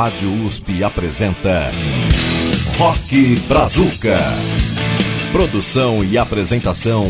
[0.00, 1.70] Rádio USP apresenta
[2.78, 4.16] Rock Brazuca.
[5.30, 7.04] Produção e apresentação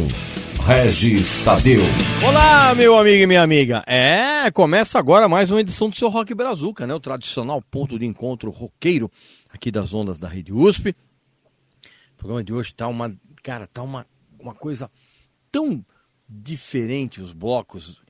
[0.66, 1.82] Regis Tadeu.
[2.26, 3.84] Olá, meu amigo e minha amiga.
[3.86, 6.92] É, começa agora mais uma edição do seu Rock Brazuca, né?
[6.92, 9.08] O tradicional ponto de encontro roqueiro
[9.50, 10.88] aqui das ondas da Rede USP.
[10.88, 14.04] O programa de hoje tá uma, cara, tá uma,
[14.36, 14.90] uma coisa
[15.52, 15.80] tão
[16.28, 18.02] diferente os blocos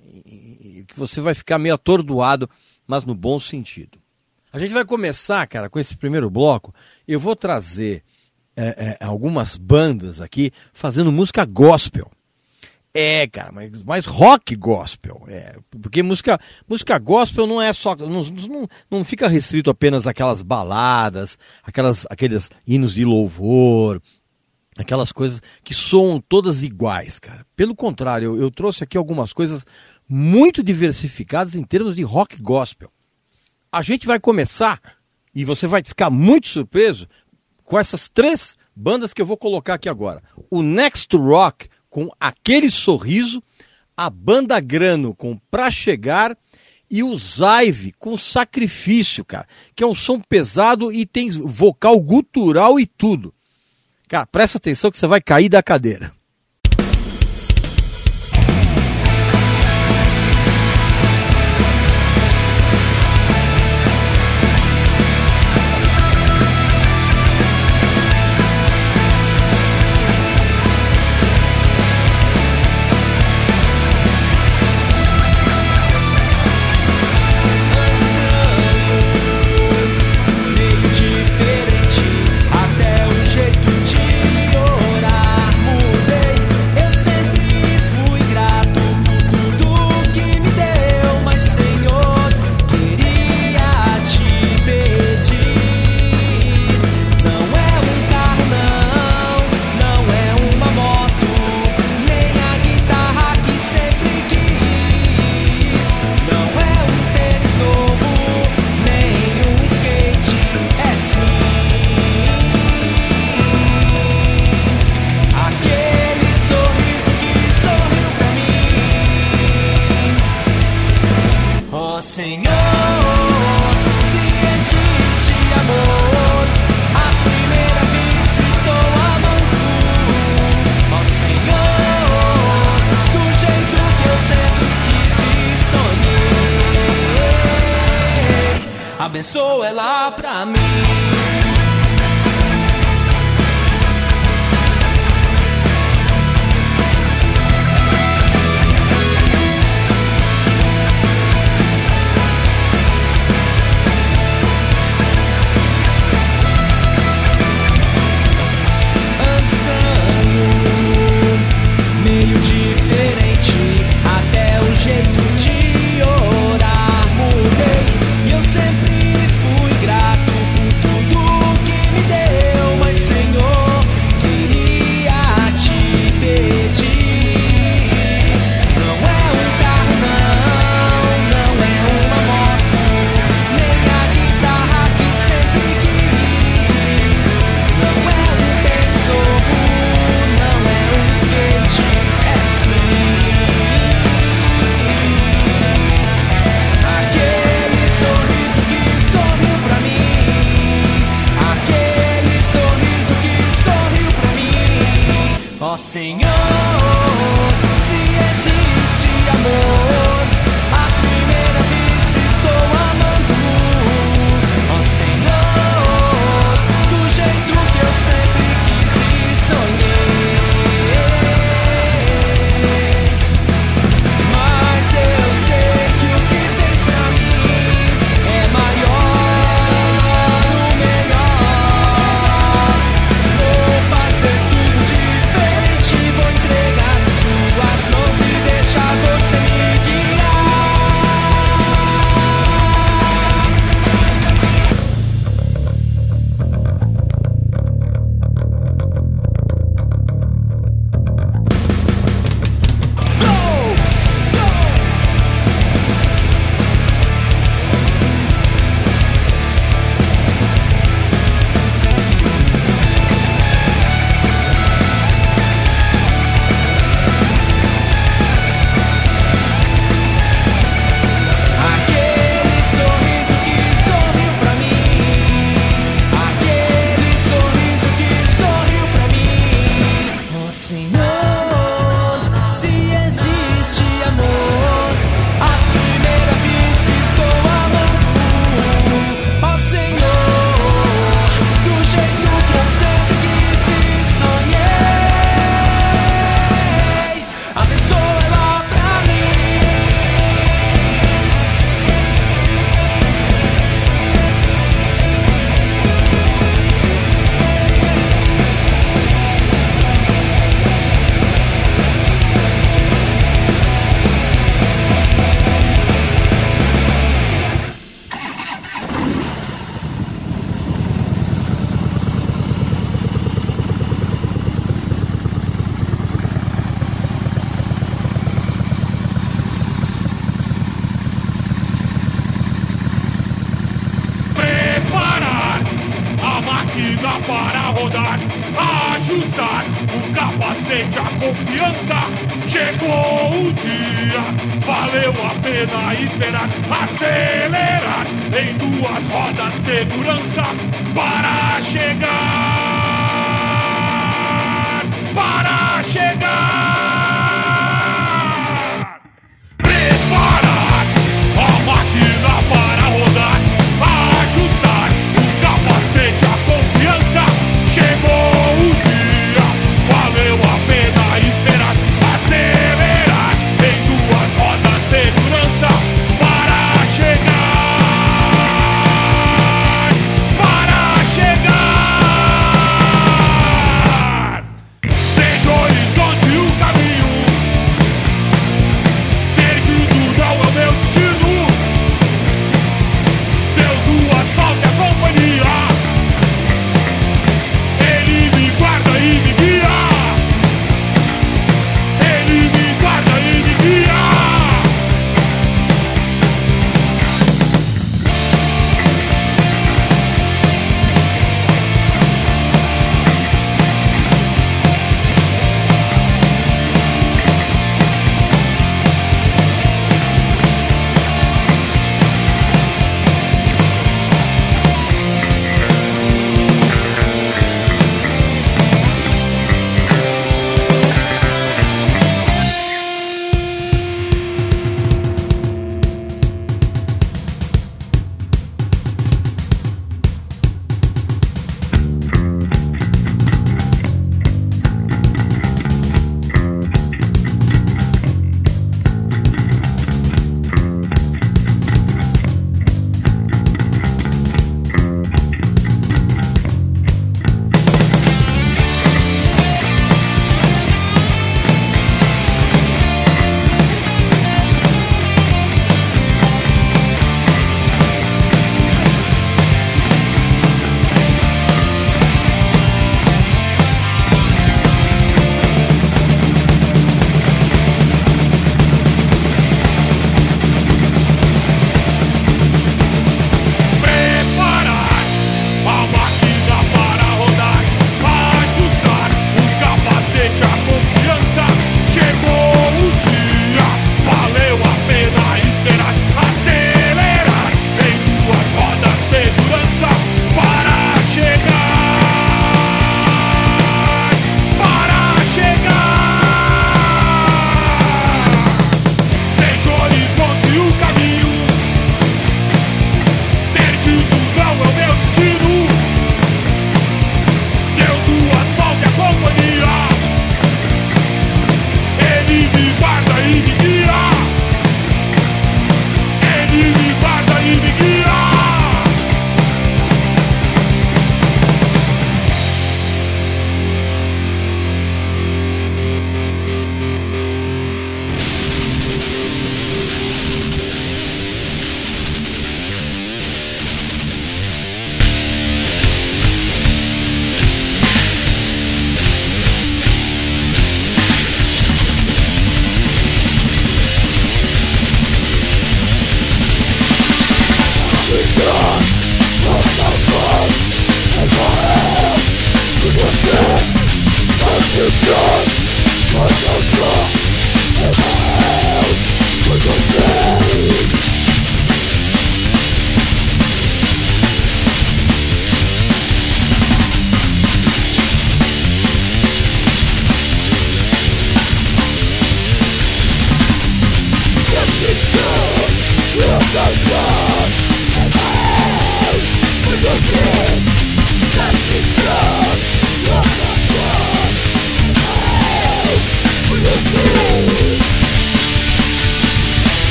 [0.88, 2.48] que você vai ficar meio atordoado,
[2.86, 4.00] mas no bom sentido.
[4.52, 6.74] A gente vai começar, cara, com esse primeiro bloco.
[7.06, 8.02] Eu vou trazer
[8.56, 12.10] é, é, algumas bandas aqui fazendo música gospel.
[12.92, 15.22] É, cara, mas mais rock gospel.
[15.28, 17.94] É, porque música, música gospel não é só.
[17.94, 24.02] Não, não, não fica restrito apenas aquelas baladas, aquelas, aqueles hinos de louvor,
[24.76, 27.46] aquelas coisas que soam todas iguais, cara.
[27.54, 29.64] Pelo contrário, eu, eu trouxe aqui algumas coisas
[30.08, 32.90] muito diversificadas em termos de rock gospel.
[33.72, 34.80] A gente vai começar,
[35.34, 37.08] e você vai ficar muito surpreso,
[37.62, 40.22] com essas três bandas que eu vou colocar aqui agora.
[40.50, 43.42] O Next Rock com aquele sorriso,
[43.96, 46.36] a banda Grano com Pra Chegar
[46.90, 49.46] e o Zaive com Sacrifício, cara,
[49.76, 53.32] que é um som pesado e tem vocal gutural e tudo.
[54.08, 56.12] Cara, presta atenção que você vai cair da cadeira.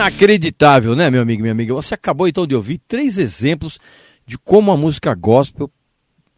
[0.00, 1.74] Inacreditável, né, meu amigo minha amiga?
[1.74, 3.78] Você acabou então de ouvir três exemplos
[4.26, 5.70] de como a música gospel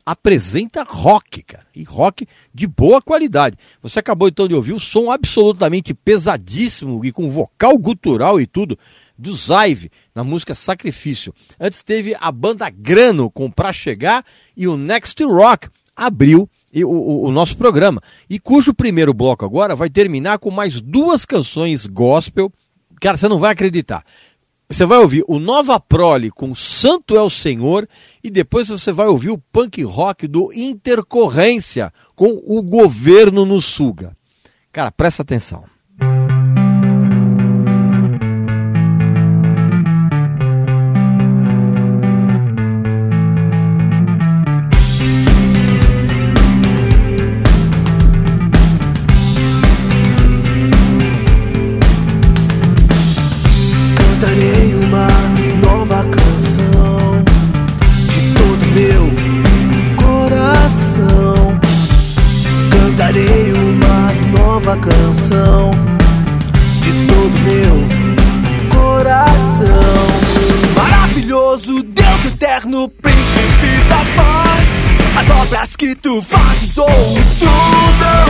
[0.05, 1.65] apresenta rock, cara.
[1.73, 3.57] E rock de boa qualidade.
[3.81, 8.77] Você acabou então de ouvir o som absolutamente pesadíssimo e com vocal gutural e tudo
[9.17, 11.33] do Zaive na música Sacrifício.
[11.61, 14.25] Antes teve a banda Grano com Pra Chegar
[14.57, 18.03] e o Next Rock abriu o, o, o, nosso programa.
[18.29, 22.53] E cujo primeiro bloco agora vai terminar com mais duas canções gospel.
[23.03, 24.05] Cara, você não vai acreditar.
[24.71, 27.87] Você vai ouvir o Nova Prole com Santo é o Senhor
[28.23, 34.17] e depois você vai ouvir o punk rock do Intercorrência com o Governo no Suga.
[34.71, 35.65] Cara, presta atenção.
[75.83, 76.87] Que tu fazes ou
[77.41, 78.22] tu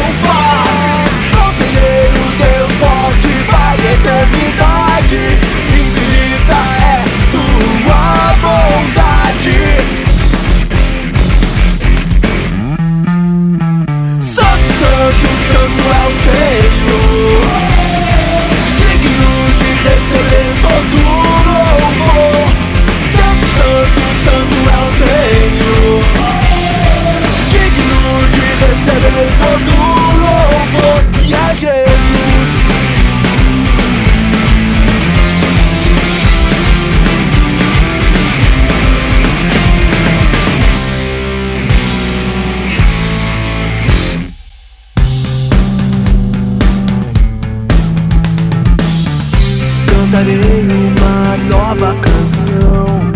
[50.12, 53.10] Cantarei uma nova canção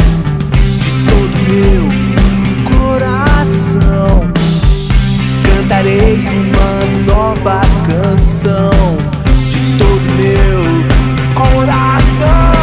[0.80, 1.84] de todo meu
[2.72, 4.32] coração.
[5.44, 6.72] Cantarei uma
[7.06, 8.96] nova canção
[9.50, 10.62] de todo meu
[11.34, 12.54] coração.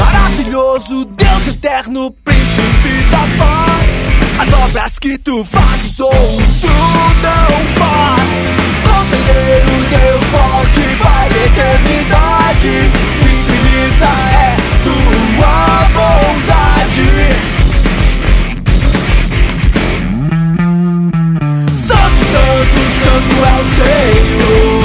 [0.00, 3.86] Maravilhoso Deus eterno, príncipe da paz.
[4.40, 6.66] As obras que tu fazes ou tu
[7.22, 8.28] não faz.
[8.82, 10.15] Conselheiro, Deus
[14.06, 15.54] é tua
[15.94, 17.10] bondade.
[21.72, 24.75] Santo, santo, santo é o Senhor.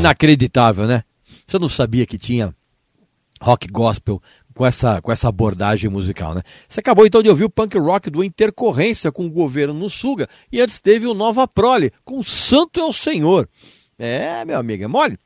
[0.00, 1.04] Inacreditável, né?
[1.46, 2.54] Você não sabia que tinha
[3.38, 4.18] rock gospel
[4.54, 6.42] com essa, com essa abordagem musical, né?
[6.66, 10.26] Você acabou então de ouvir o punk rock do Intercorrência com o governo no Suga
[10.50, 13.46] e antes teve o Nova Prole com Santo é o Senhor.
[13.98, 15.18] É, meu amigo, é mole?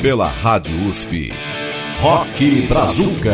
[0.00, 1.32] Pela Rádio USP.
[2.00, 3.32] Rock Brazuca.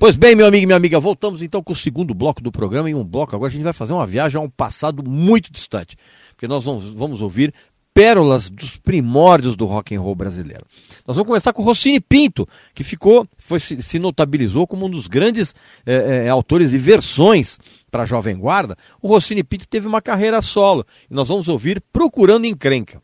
[0.00, 2.88] Pois bem, meu amigo e minha amiga, voltamos então com o segundo bloco do programa.
[2.88, 5.94] Em um bloco agora a gente vai fazer uma viagem a um passado muito distante,
[6.30, 7.52] porque nós vamos, vamos ouvir
[8.00, 10.64] pérolas dos primórdios do rock and roll brasileiro.
[11.06, 15.54] Nós vamos começar com Rossini Pinto, que ficou, foi, se, notabilizou como um dos grandes
[15.84, 17.58] é, é, autores de versões
[17.90, 18.74] para a Jovem Guarda.
[19.02, 23.02] O Rossini Pinto teve uma carreira solo e nós vamos ouvir Procurando Encrenca.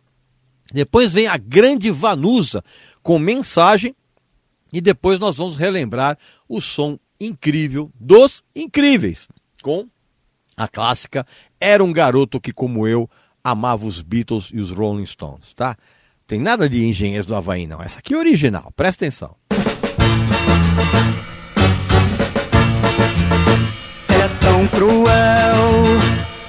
[0.72, 2.64] Depois vem a Grande Vanusa
[3.02, 3.94] com mensagem
[4.72, 6.16] e depois nós vamos relembrar
[6.48, 9.28] o som incrível dos incríveis
[9.62, 9.86] com
[10.56, 11.26] a clássica
[11.60, 13.10] Era um garoto que como eu
[13.46, 15.76] amava os Beatles e os Rolling Stones, tá?
[16.26, 17.80] Tem nada de engenheiros do Havaí, não.
[17.80, 19.36] Essa aqui é original, presta atenção.
[24.08, 25.68] É tão cruel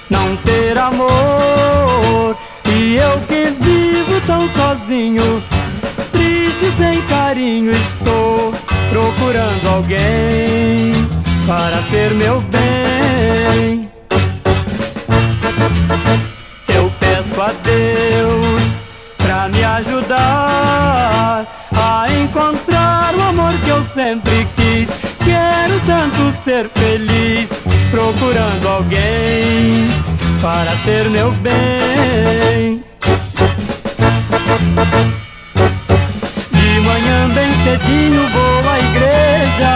[0.09, 2.35] não ter amor.
[2.65, 5.43] E eu que vivo tão sozinho,
[6.11, 8.53] triste sem carinho, estou
[8.89, 10.93] procurando alguém
[11.45, 13.86] para ter meu bem.
[17.37, 18.63] Peço a Deus
[19.17, 24.89] pra me ajudar a encontrar o amor que eu sempre quis.
[25.23, 27.49] Quero tanto ser feliz,
[27.91, 29.87] procurando alguém
[30.41, 32.83] para ter meu bem.
[36.51, 39.75] De manhã bem cedinho vou à igreja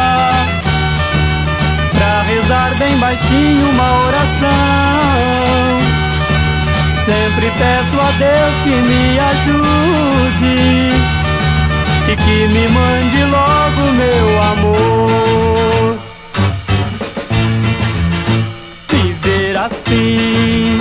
[1.92, 5.81] pra rezar bem baixinho uma oração.
[7.06, 10.62] Sempre peço a Deus que me ajude
[12.08, 15.98] e que me mande logo meu amor.
[18.90, 20.80] Viver assim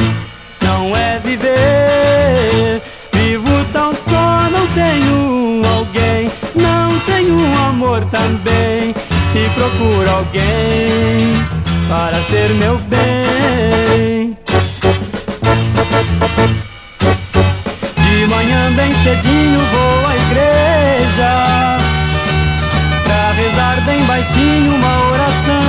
[0.60, 2.82] não é viver.
[3.12, 8.94] Vivo tão só, não tenho alguém, não tenho amor também.
[9.34, 11.46] E procuro alguém
[11.88, 13.89] para ser meu bem.
[19.10, 21.30] Cedinho vou à igreja.
[23.04, 25.60] Pra rezar bem baixinho uma oração.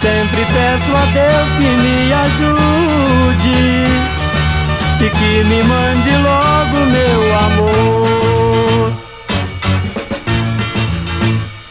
[0.00, 3.62] Sempre peço a Deus que me ajude
[5.00, 8.92] E que me mande logo meu amor.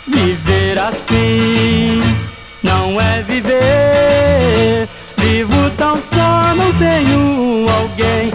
[0.07, 2.03] Viver assim
[2.61, 4.87] não é viver.
[5.17, 8.31] Vivo tão só, não tenho alguém,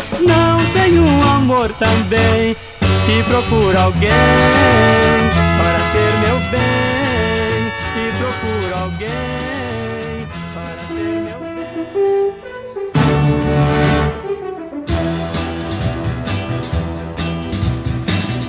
[1.52, 4.10] E procuro alguém
[5.58, 7.72] para ter meu bem.
[7.96, 12.32] E procuro alguém para ter meu bem.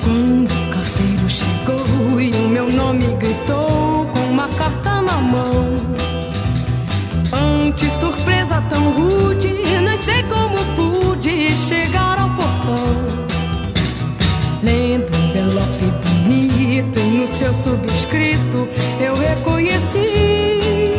[0.03, 5.75] Quando o carteiro chegou e o meu nome gritou com uma carta na mão.
[7.33, 9.47] Ante surpresa tão rude,
[17.37, 18.67] seu subscrito
[18.99, 20.93] eu reconheci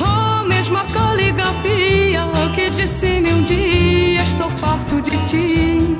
[0.00, 5.96] a mesma caligrafia que disse-me um dia estou farto de ti.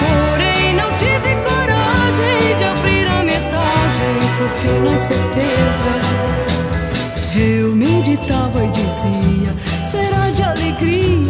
[0.00, 5.92] Porém, não tive coragem de abrir a mensagem, porque na certeza
[7.36, 11.29] eu meditava e dizia: será de alegria,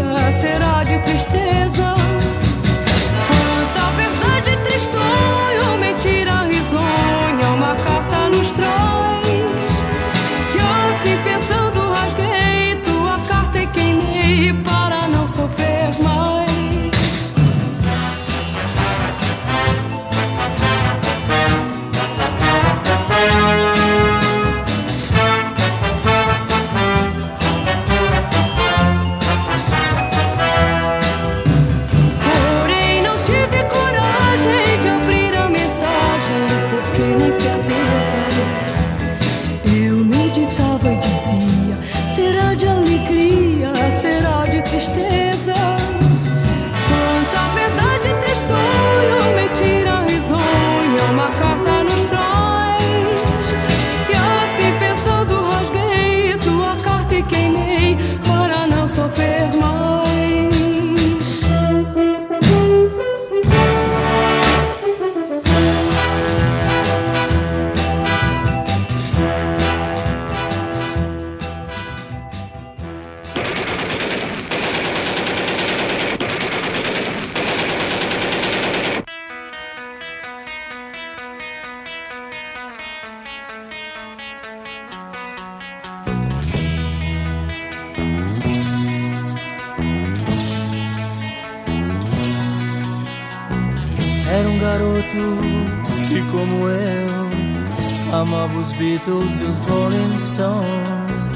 [98.81, 101.29] Beatles e os Rolling Stones.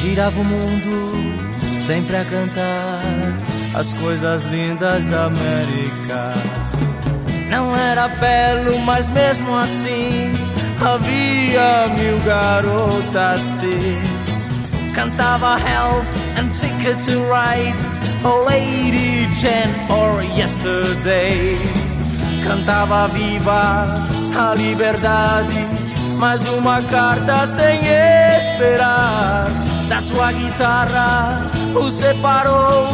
[0.00, 3.38] Girava o mundo sempre a cantar
[3.78, 6.32] as coisas lindas da América.
[7.50, 10.32] Não era belo, mas mesmo assim
[10.80, 13.92] havia mil garotas sim.
[14.94, 16.06] Cantava Help
[16.38, 17.76] and Ticket to Ride,
[18.24, 21.58] Oh Lady Jen or Yesterday.
[22.42, 23.98] Cantava Viva
[24.38, 25.65] a Liberdade,
[26.16, 27.80] mais uma carta sem
[28.38, 29.46] esperar.
[29.88, 31.42] Da sua guitarra
[31.74, 32.86] o separou,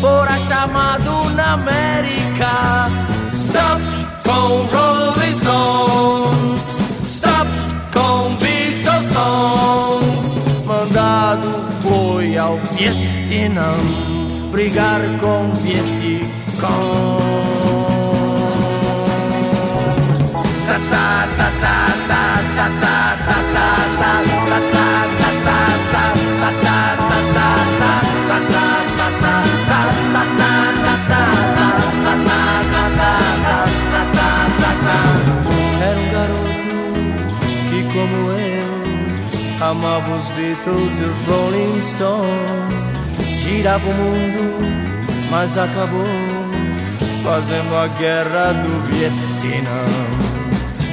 [0.00, 2.88] fora chamado na América.
[3.30, 3.82] Stop
[4.24, 7.50] com Rolling Stones, stop
[7.92, 10.64] com Beatles songs.
[10.66, 11.48] Mandado
[11.82, 13.70] foi ao Vietnã
[14.50, 17.20] brigar com Vietcong.
[20.66, 21.79] Ta ta ta ta
[39.70, 42.92] Amava os Beatles e os Rolling Stones.
[43.44, 44.98] Girava o mundo,
[45.30, 46.40] mas acabou
[47.22, 50.09] Fazendo a guerra do Vietnã.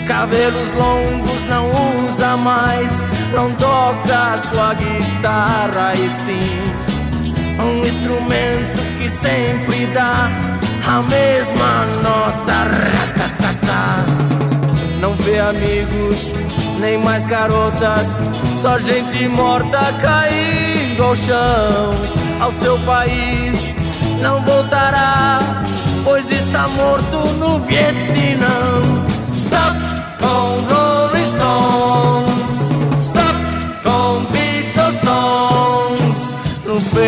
[0.08, 1.70] Cabelos longos não
[2.08, 6.88] usa mais, não toca sua guitarra e sim
[7.62, 10.30] um instrumento que sempre dá
[10.88, 12.54] a mesma nota.
[12.98, 14.06] Ratatata.
[15.02, 16.34] Não vê amigos,
[16.80, 18.22] nem mais garotas,
[18.58, 21.96] só gente morta caindo ao chão.
[22.40, 23.74] Ao seu país
[24.22, 25.40] não voltará,
[26.04, 28.67] pois está morto no Vietnã.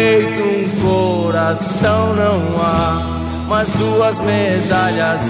[0.09, 5.29] Peito um coração não há, mas duas medalhas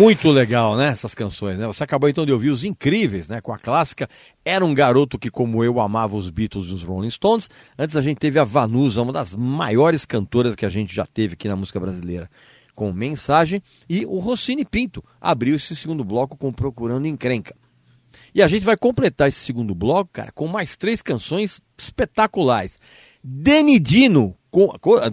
[0.00, 0.88] Muito legal, né?
[0.88, 1.66] Essas canções, né?
[1.66, 3.38] Você acabou então de ouvir os incríveis, né?
[3.42, 4.08] Com a clássica
[4.42, 7.50] Era um garoto que, como eu, amava os Beatles e os Rolling Stones.
[7.78, 11.34] Antes a gente teve a Vanusa, uma das maiores cantoras que a gente já teve
[11.34, 12.30] aqui na música brasileira,
[12.74, 13.62] com mensagem.
[13.90, 17.54] E o Rossini Pinto abriu esse segundo bloco com Procurando Encrenca.
[18.34, 22.78] E a gente vai completar esse segundo bloco, cara, com mais três canções espetaculares.
[23.22, 24.72] Denidino com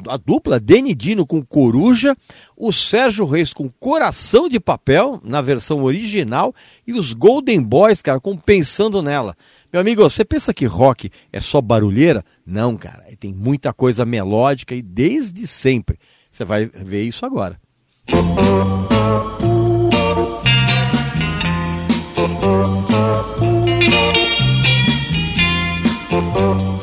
[0.10, 2.16] a, dupla Denidino com Coruja,
[2.56, 6.54] o Sérgio Reis com Coração de Papel, na versão original,
[6.86, 9.36] e os Golden Boys, cara, com Pensando Nela.
[9.72, 12.24] Meu amigo, você pensa que rock é só barulheira?
[12.46, 16.00] Não, cara, tem muita coisa melódica e desde sempre.
[16.32, 17.60] Você vai ver isso agora.
[26.18, 26.77] Coruja,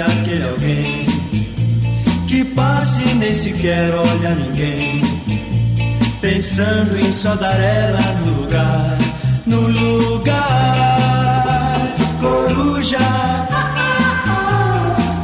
[0.00, 1.06] dei àquele alguém
[2.26, 5.02] que passe e nem sequer olha ninguém,
[6.20, 8.98] pensando em só dar ela no lugar,
[9.46, 10.40] no lugar.
[12.20, 12.98] Coruja,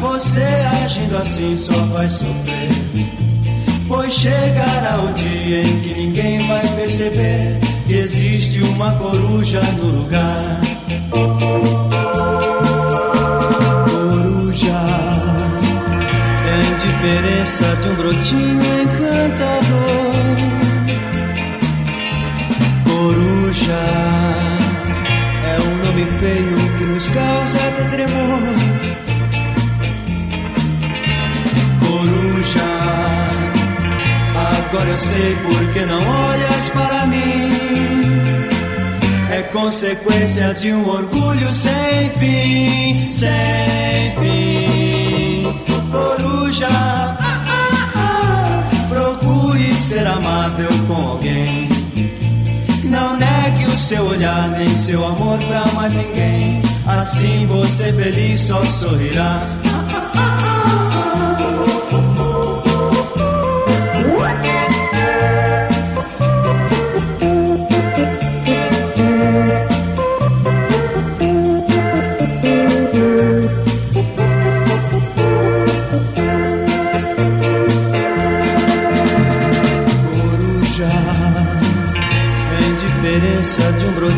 [0.00, 0.44] você
[0.84, 2.68] agindo assim só vai sofrer.
[3.88, 10.60] Pois chegará o dia em que ninguém vai perceber que existe uma coruja no lugar.
[17.56, 20.36] Diferença de um brotinho encantador.
[22.84, 23.84] Coruja,
[25.44, 28.40] é um nome feio que nos causa até tremor.
[31.80, 32.76] Coruja
[34.58, 37.50] Agora eu sei porque não olhas para mim.
[39.30, 45.46] É consequência de um orgulho sem fim, sem fim.
[45.90, 47.25] Coruja,
[49.86, 51.68] ser amável com alguém.
[52.90, 56.60] Não negue o seu olhar nem seu amor pra mais ninguém.
[56.84, 59.38] Assim você feliz só sorrirá.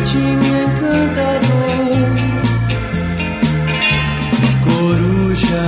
[0.09, 1.69] Um brotinho encantador.
[4.63, 5.67] Coruja,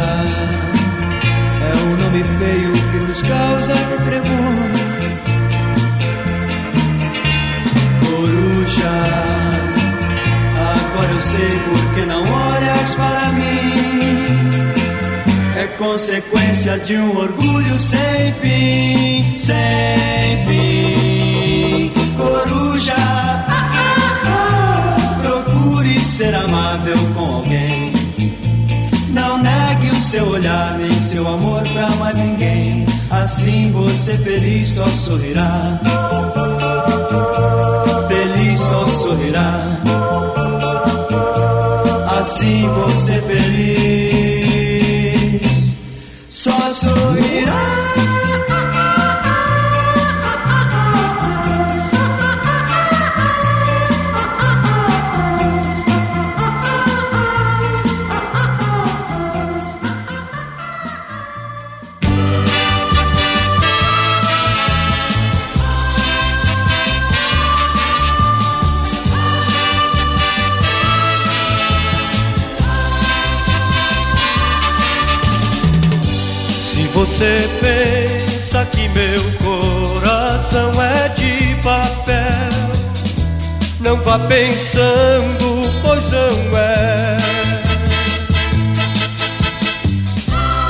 [1.62, 4.70] é um nome feio que nos causa tremor.
[8.04, 8.94] Coruja,
[10.58, 13.72] agora eu sei porque não olhas para mim.
[15.58, 21.92] É consequência de um orgulho sem fim, sem fim.
[22.18, 23.11] Coruja,
[26.22, 27.92] ser amável com alguém.
[29.10, 32.86] Não negue o seu olhar nem seu amor pra mais ninguém.
[33.10, 35.80] Assim você feliz só sorrirá.
[38.08, 39.62] Feliz só sorrirá.
[42.20, 44.22] Assim você feliz
[46.30, 47.71] só sorrirá.
[84.12, 87.18] Vá pensando, pois não é.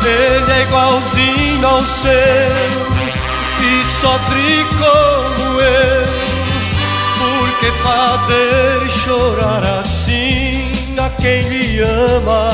[0.06, 2.12] Ele é igualzinho ao seu
[3.60, 6.06] e sofre como eu.
[7.17, 10.71] Por que fazer chorar assim
[11.04, 12.54] a quem lhe ama?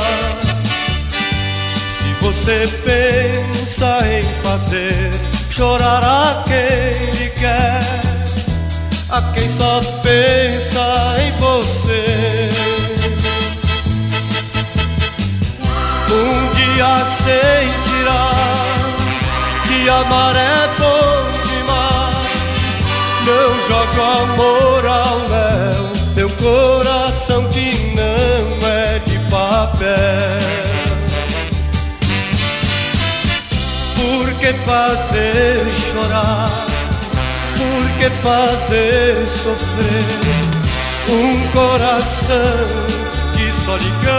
[1.99, 5.11] Se você pensa em fazer
[5.49, 8.06] chorar a quem lhe quer,
[9.09, 12.49] a quem só pensa em você.
[16.11, 18.31] Um dia sentirá
[19.65, 22.27] que amar é bom demais.
[23.25, 29.87] Não jogue o amor ao léu, meu coração que não é de papel.
[33.95, 36.66] Por que fazer chorar?
[38.07, 40.05] Que fazer sofrer
[41.09, 42.87] um coração
[43.35, 44.13] que só lhe quer?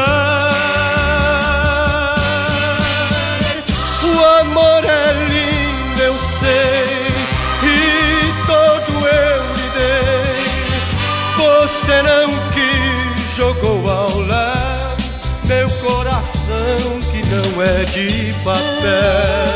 [4.05, 7.07] O amor é lindo, eu sei,
[7.63, 10.45] e todo eu lhe dei.
[11.39, 14.69] Você não quis, jogou ao léu
[15.47, 19.48] meu coração que não é de papel.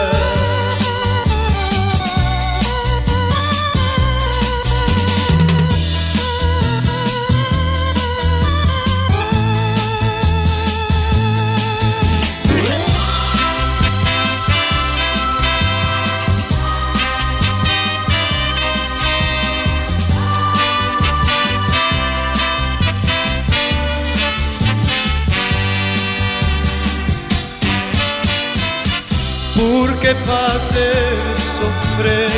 [30.12, 32.30] Que fazer sofrer?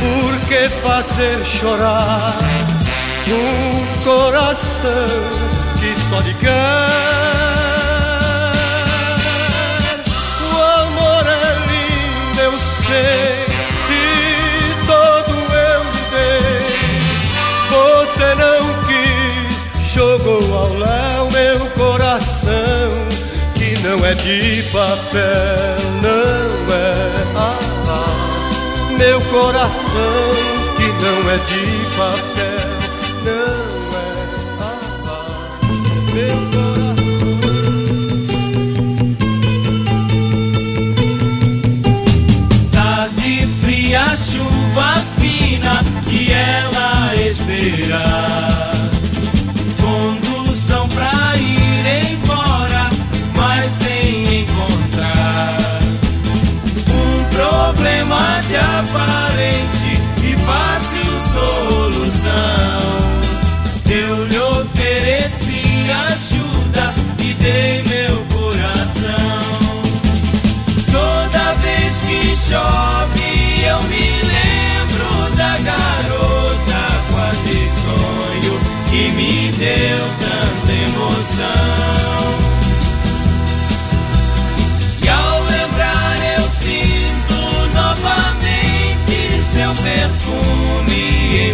[0.00, 2.34] Por que fazer chorar?
[3.28, 5.08] Um coração
[5.78, 6.52] que só lhe quer.
[10.42, 13.46] O amor é lindo, eu sei,
[13.90, 16.62] e todo eu lhe.
[17.70, 22.88] Você não quis, jogou ao léu meu coração
[23.54, 26.17] que não é de papel, não.
[29.08, 30.20] Meu coração
[30.76, 32.77] que não é de papel,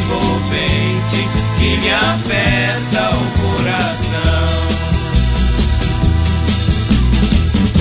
[0.04, 4.54] envolvente que me aperta o coração.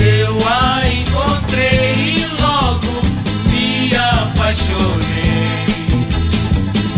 [0.00, 2.92] Eu a encontrei e logo
[3.50, 5.44] me apaixonei.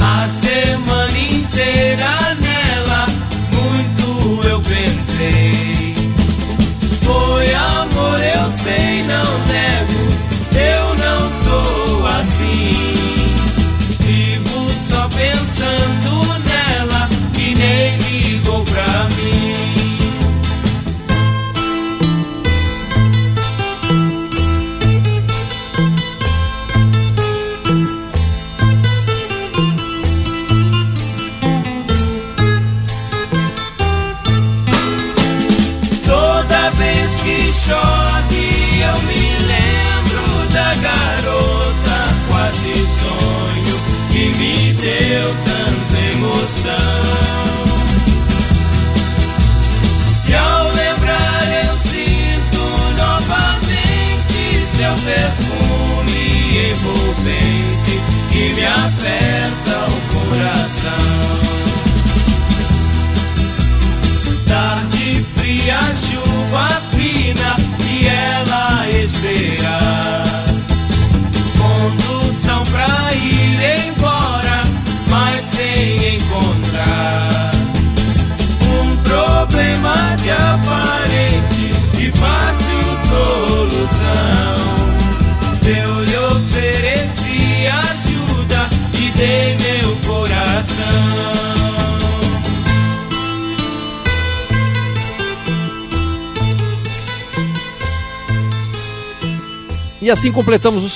[0.01, 2.26] A semana inteira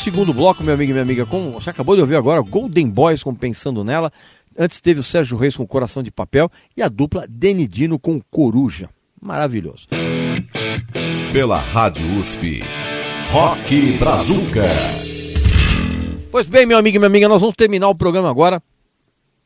[0.01, 1.26] segundo bloco, meu amigo e minha amiga.
[1.26, 4.11] Com, você acabou de ouvir agora Golden Boys com Pensando Nela.
[4.59, 8.88] Antes teve o Sérgio Reis com Coração de Papel e a dupla Denidino com Coruja.
[9.20, 9.88] Maravilhoso.
[11.32, 12.62] Pela Rádio USP.
[13.30, 14.64] Rock Brazuca.
[16.30, 18.62] Pois bem, meu amigo e minha amiga, nós vamos terminar o programa agora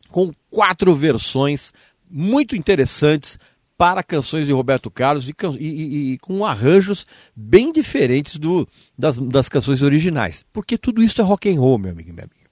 [0.08, 1.72] com quatro versões
[2.08, 3.38] muito interessantes
[3.76, 9.48] para canções de Roberto Carlos e, e- e- com arranjos bem diferentes do, das, das
[9.48, 10.44] canções originais.
[10.52, 12.44] Porque tudo isso é rock and roll, meu amigo e minha amiga.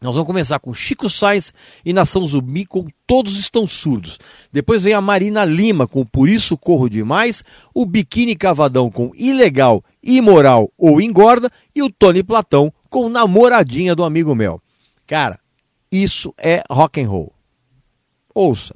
[0.00, 1.52] Nós vamos começar com Chico Sainz
[1.84, 4.18] e Nação Zumbi com Todos Estão Surdos.
[4.50, 9.84] Depois vem a Marina Lima com Por Isso Corro Demais, o Biquíni Cavadão com Ilegal,
[10.02, 14.62] Imoral ou Engorda e o Tony Platão com Namoradinha do Amigo Mel.
[15.06, 15.38] Cara,
[15.92, 17.32] isso é rock and roll.
[18.34, 18.72] Ouça.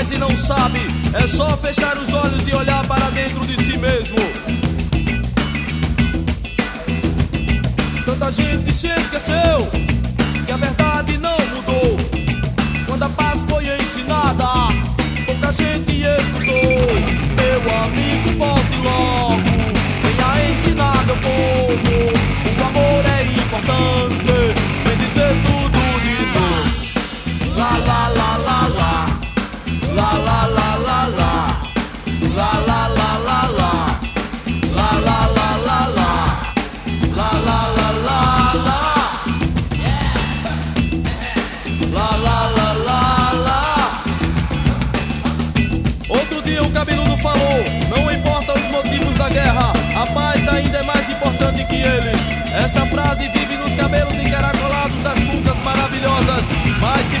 [0.00, 0.80] Paz e não sabe.
[1.12, 4.16] É só fechar os olhos e olhar para dentro de si mesmo.
[8.04, 9.68] Tanta gente se esqueceu
[10.46, 11.18] que a verdade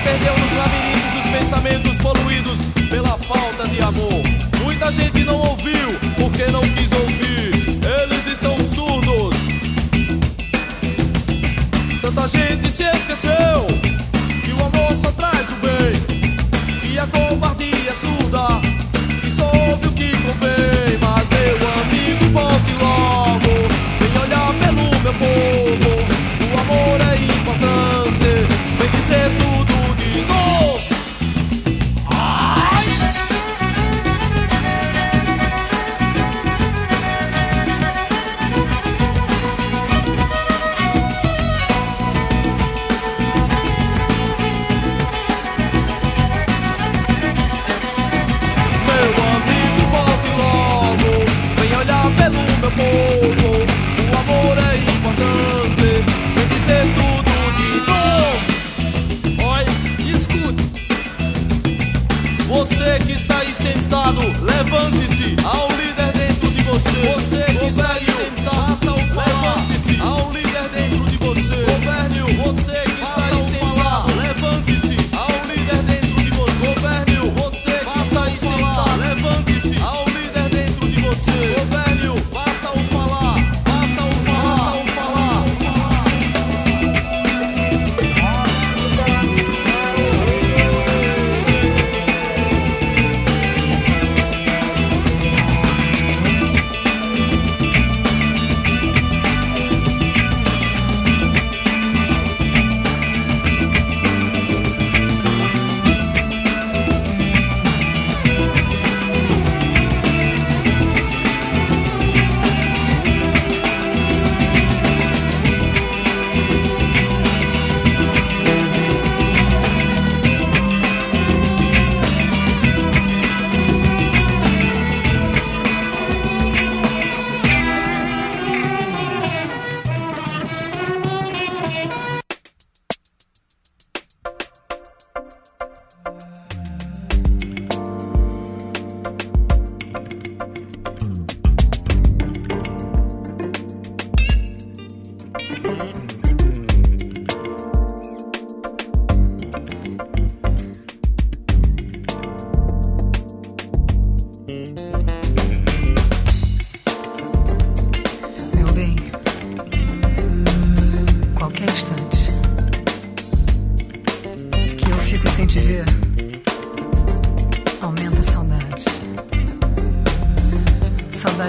[0.02, 4.22] perdeu nos labirintos dos pensamentos poluídos pela falta de amor.
[4.62, 9.36] Muita gente não ouviu porque não quis ouvir, eles estão surdos.
[12.00, 13.66] Tanta gente se esqueceu
[14.44, 17.79] que o amor só traz o bem, que a covardia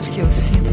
[0.02, 0.71] Saudade que eu sinto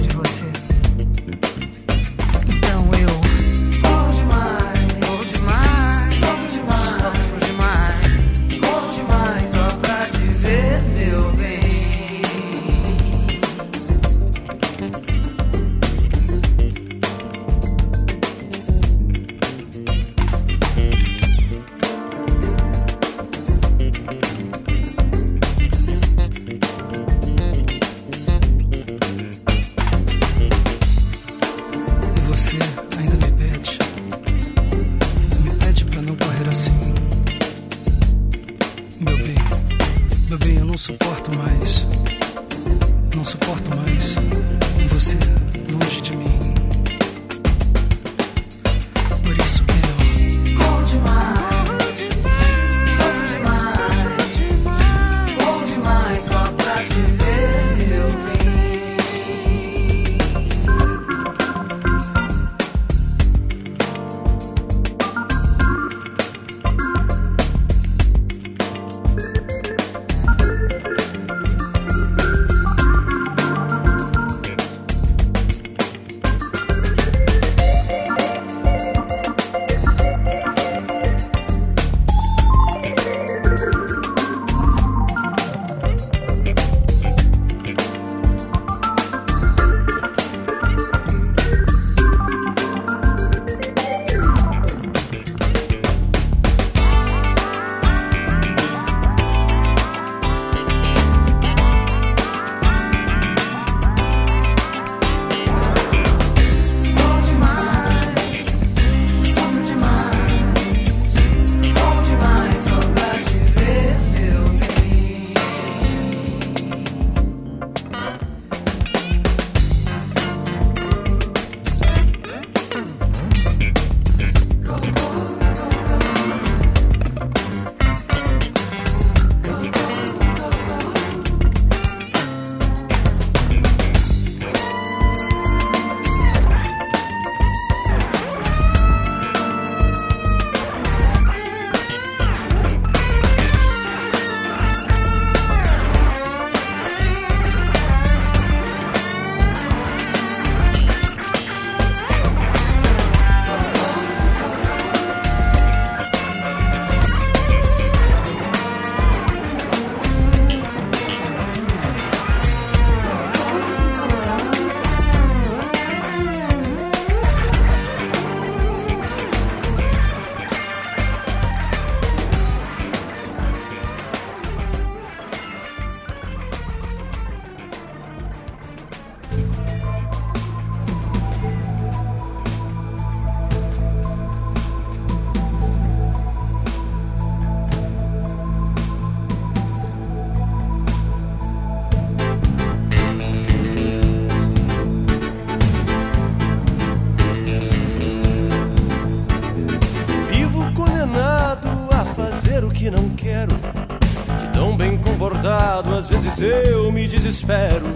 [205.78, 207.86] errado, às vezes eu me desespero.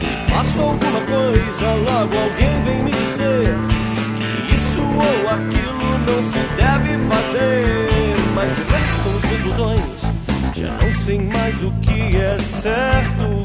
[0.00, 3.54] Se faço alguma coisa, logo alguém vem me dizer
[4.16, 8.16] que isso ou aquilo não se deve fazer.
[8.34, 13.42] Mas restam os seus botões, já não sei mais o que é certo.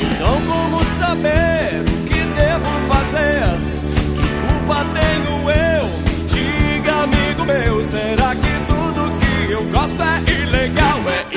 [0.00, 1.47] Então, como saber?
[10.66, 11.27] Yahweh.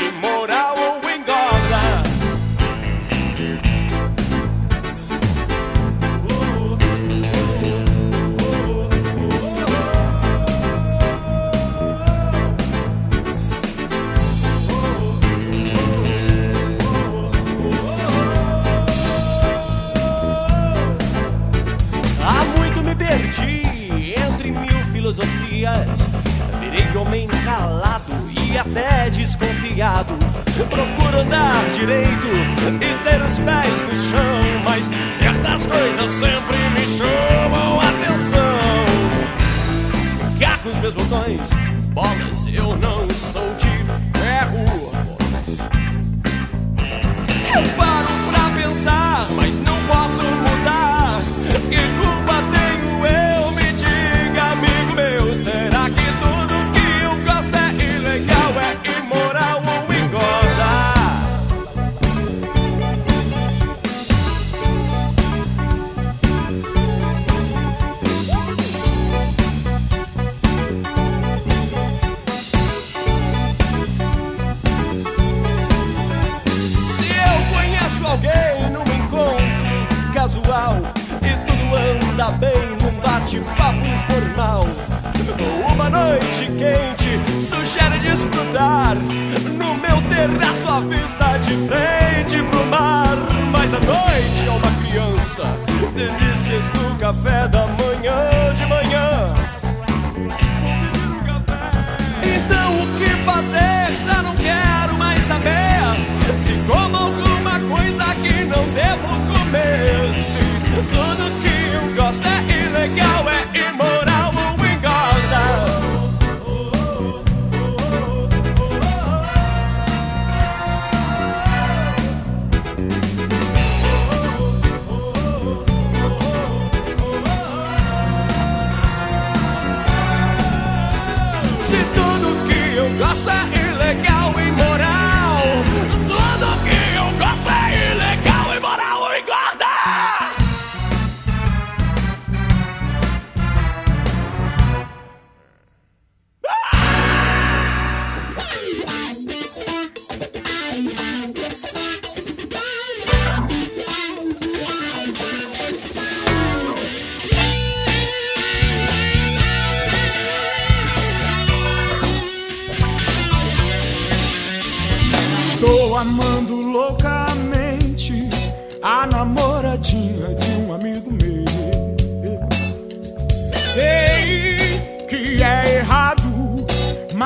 [31.22, 32.28] andar direito
[32.76, 38.86] e ter os pés no chão, mas certas coisas sempre me chamam a atenção.
[40.40, 41.50] Carros, meus botões,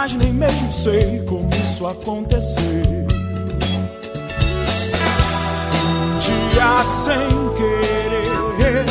[0.06, 2.64] mas nem mesmo sei como isso aconteceu.
[5.82, 7.28] Um dia sem
[7.58, 8.86] querer,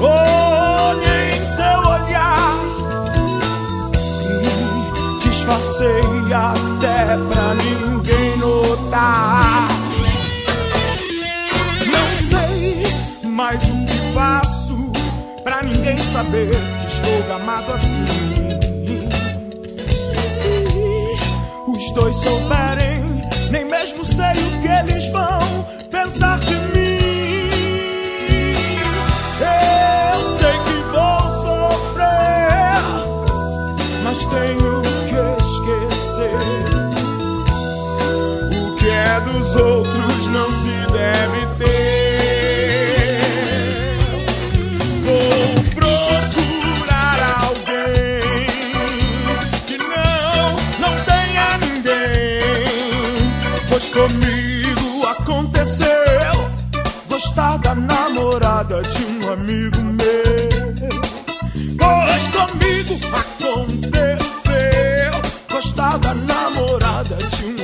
[0.00, 2.56] olhei em seu olhar
[4.30, 9.68] e disfarcei até pra ninguém notar.
[11.84, 14.90] Não sei mais o que faço
[15.44, 16.48] pra ninguém saber
[16.80, 18.29] que estou gamado assim.
[21.92, 25.79] dois souberem, nem mesmo sei o que eles vão.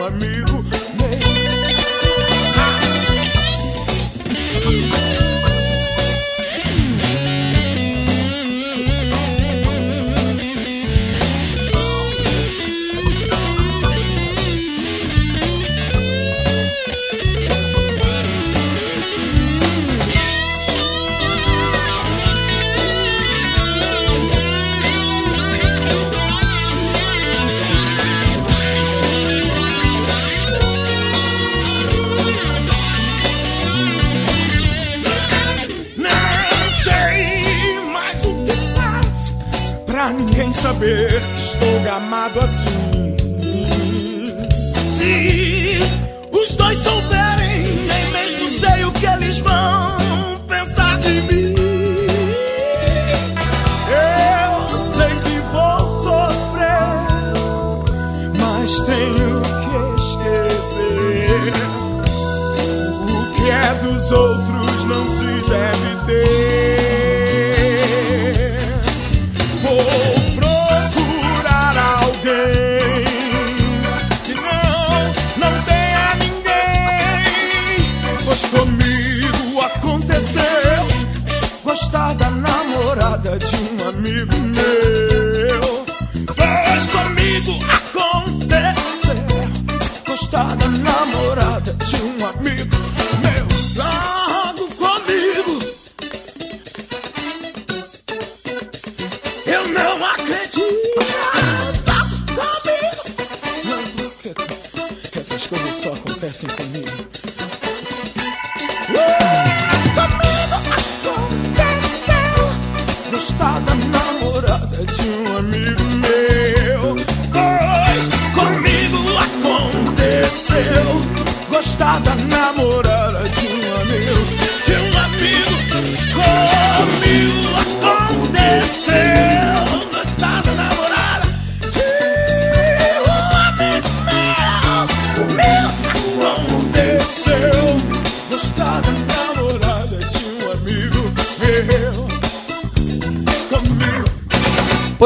[0.07, 0.56] amigo.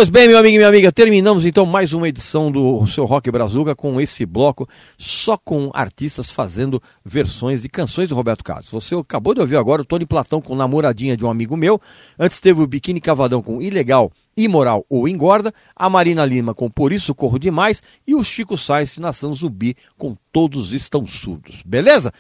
[0.01, 3.31] Pois bem, meu amigo e minha amiga, terminamos então mais uma edição do seu Rock
[3.31, 8.71] Brazuca com esse bloco só com artistas fazendo versões de canções do Roberto Carlos.
[8.71, 11.79] Você acabou de ouvir agora o Tony Platão com Namoradinha de um amigo meu,
[12.19, 16.95] antes teve o Biquíni Cavadão com Ilegal, Imoral ou Engorda, a Marina Lima com Por
[16.95, 21.63] Isso Corro Demais e o Chico Sainz Nação Zumbi com Todos Estão Surdos.
[21.63, 22.11] Beleza?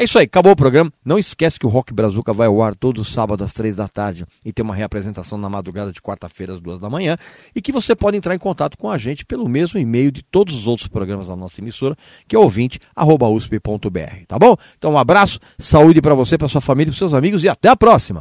[0.00, 0.90] É isso aí, acabou o programa.
[1.04, 4.24] Não esquece que o Rock Brazuca vai ao ar todo sábado às três da tarde
[4.42, 7.18] e tem uma reapresentação na madrugada de quarta-feira às duas da manhã
[7.54, 10.54] e que você pode entrar em contato com a gente pelo mesmo e-mail de todos
[10.54, 11.94] os outros programas da nossa emissora,
[12.26, 14.56] que é ouvinte@usp.br, tá bom?
[14.78, 17.76] Então um abraço, saúde para você, para sua família, para seus amigos e até a
[17.76, 18.20] próxima.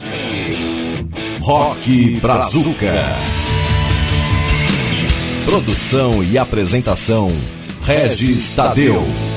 [1.40, 2.92] Rock Brazuca.
[5.46, 7.32] Produção e apresentação:
[7.86, 9.29] Regis Tadeu.